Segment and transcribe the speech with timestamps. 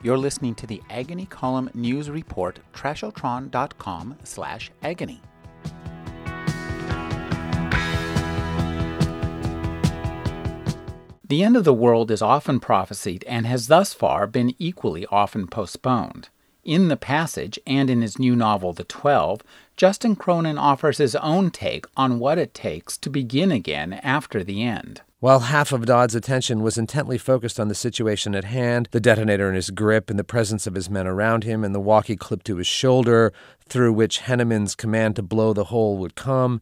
[0.00, 5.20] You're listening to the Agony Column News Report, trashotron.com slash agony.
[11.26, 15.48] The end of the world is often prophesied and has thus far been equally often
[15.48, 16.28] postponed.
[16.64, 19.42] In The Passage and in his new novel, The Twelve,
[19.76, 24.62] Justin Cronin offers his own take on what it takes to begin again after the
[24.62, 25.02] end.
[25.20, 29.48] While half of Dodd's attention was intently focused on the situation at hand, the detonator
[29.48, 32.46] in his grip and the presence of his men around him, and the walkie clipped
[32.46, 33.32] to his shoulder,
[33.68, 36.60] through which Henneman's command to blow the hole would come,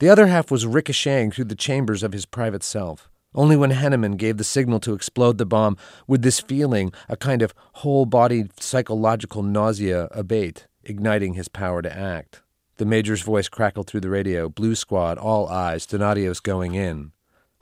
[0.00, 3.08] the other half was ricocheting through the chambers of his private self.
[3.36, 5.76] Only when Henneman gave the signal to explode the bomb
[6.08, 11.96] would this feeling, a kind of whole body psychological nausea, abate, igniting his power to
[11.96, 12.42] act.
[12.78, 17.12] The major's voice crackled through the radio Blue Squad, all eyes, Donatios going in.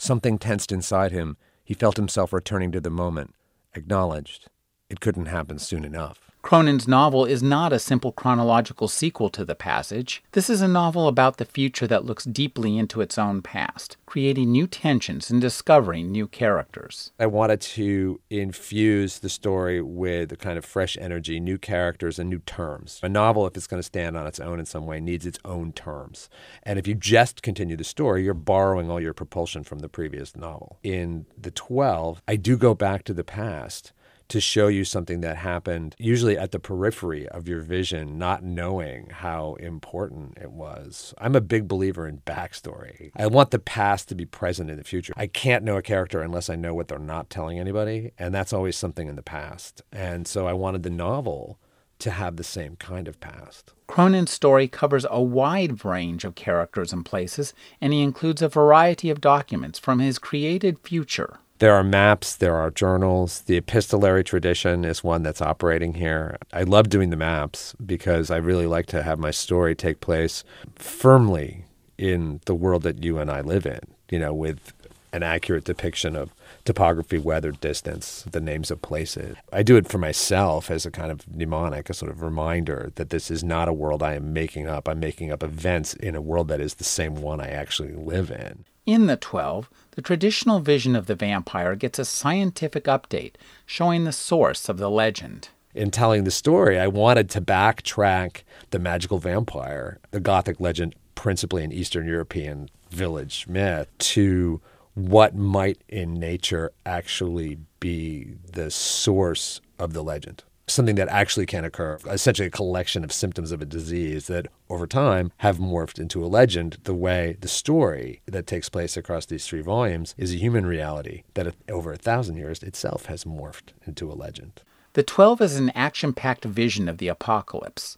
[0.02, 1.36] Something tensed inside him.
[1.62, 3.34] He felt himself returning to the moment,
[3.74, 4.48] acknowledged.
[4.88, 6.29] It couldn't happen soon enough.
[6.42, 10.22] Cronin's novel is not a simple chronological sequel to The Passage.
[10.32, 14.50] This is a novel about the future that looks deeply into its own past, creating
[14.50, 17.12] new tensions and discovering new characters.
[17.20, 22.30] I wanted to infuse the story with a kind of fresh energy, new characters, and
[22.30, 23.00] new terms.
[23.02, 25.38] A novel, if it's going to stand on its own in some way, needs its
[25.44, 26.30] own terms.
[26.62, 30.34] And if you just continue the story, you're borrowing all your propulsion from the previous
[30.34, 30.78] novel.
[30.82, 33.92] In The 12, I do go back to the past
[34.30, 39.08] to show you something that happened usually at the periphery of your vision, not knowing
[39.10, 41.12] how important it was.
[41.18, 43.10] I'm a big believer in backstory.
[43.16, 45.12] I want the past to be present in the future.
[45.16, 48.52] I can't know a character unless I know what they're not telling anybody, and that's
[48.52, 49.82] always something in the past.
[49.92, 51.58] And so I wanted the novel
[51.98, 53.72] to have the same kind of past.
[53.86, 59.10] Cronin's story covers a wide range of characters and places, and he includes a variety
[59.10, 61.40] of documents from his created future.
[61.60, 63.42] There are maps, there are journals.
[63.42, 66.38] The epistolary tradition is one that's operating here.
[66.54, 70.42] I love doing the maps because I really like to have my story take place
[70.76, 71.66] firmly
[71.98, 74.72] in the world that you and I live in, you know, with
[75.12, 76.30] an accurate depiction of
[76.64, 79.36] topography, weather, distance, the names of places.
[79.52, 83.10] I do it for myself as a kind of mnemonic, a sort of reminder that
[83.10, 84.88] this is not a world I am making up.
[84.88, 88.30] I'm making up events in a world that is the same one I actually live
[88.30, 88.64] in.
[88.90, 93.34] In the 12, the traditional vision of the vampire gets a scientific update
[93.64, 95.50] showing the source of the legend.
[95.76, 101.62] In telling the story, I wanted to backtrack the magical vampire, the Gothic legend, principally
[101.62, 104.60] an Eastern European village myth, to
[104.94, 111.64] what might in nature actually be the source of the legend something that actually can
[111.64, 116.24] occur, essentially a collection of symptoms of a disease that over time have morphed into
[116.24, 120.38] a legend the way the story that takes place across these three volumes is a
[120.38, 124.62] human reality that over a thousand years itself has morphed into a legend.
[124.94, 127.96] The Twelve is an action packed vision of the apocalypse.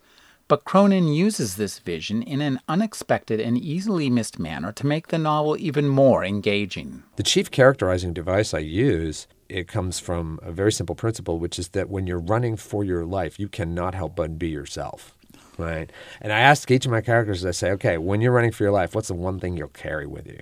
[0.48, 5.16] But Cronin uses this vision in an unexpected and easily missed manner to make the
[5.16, 7.04] novel even more engaging.
[7.16, 11.68] The chief characterizing device I use it comes from a very simple principle, which is
[11.70, 15.14] that when you're running for your life, you cannot help but be yourself.
[15.58, 15.92] Right.
[16.20, 18.72] And I ask each of my characters, I say, okay, when you're running for your
[18.72, 20.40] life, what's the one thing you'll carry with you?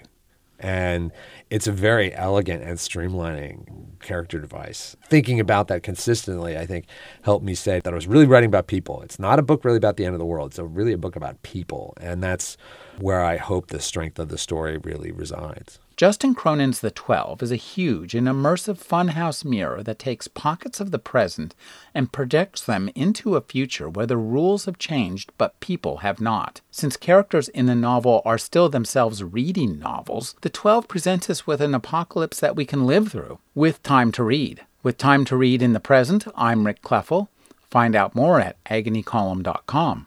[0.60, 1.10] And
[1.48, 4.94] it's a very elegant and streamlining character device.
[5.06, 6.84] Thinking about that consistently, I think,
[7.22, 9.00] helped me say that I was really writing about people.
[9.02, 10.50] It's not a book really about the end of the world.
[10.50, 11.94] It's a, really a book about people.
[12.00, 12.58] And that's
[12.98, 15.80] where I hope the strength of the story really resides.
[15.96, 20.92] Justin Cronin's The Twelve is a huge and immersive funhouse mirror that takes pockets of
[20.92, 21.54] the present
[21.94, 26.62] and projects them into a future where the rules have changed but people have not.
[26.70, 31.60] Since characters in the novel are still themselves reading novels, The Twelve presents us with
[31.60, 34.62] an apocalypse that we can live through, with time to read.
[34.82, 37.28] With time to read in the present, I'm Rick Kleffel.
[37.70, 40.06] Find out more at agonycolumn.com.